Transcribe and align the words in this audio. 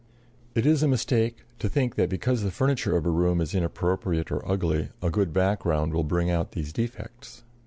It 0.55 0.65
is 0.65 0.81
a 0.81 0.87
mistake 0.87 1.45
to 1.59 1.69
think 1.69 1.93
that 1.93 2.09
because 2.09 2.41
the 2.41 2.49
furniture 2.49 2.97
of 2.97 3.05
a 3.05 3.11
room 3.11 3.39
is 3.39 3.53
inappropriate 3.53 4.31
or 4.31 4.43
ugly 4.51 4.89
a 4.99 5.11
good 5.11 5.31
background 5.31 5.93
will 5.93 6.03
bring 6.03 6.31
out 6.31 6.53
these 6.53 6.73
defects. 6.73 7.43